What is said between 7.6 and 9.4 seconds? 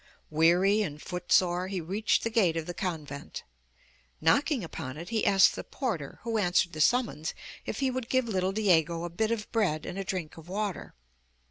if he would give little Diego a bit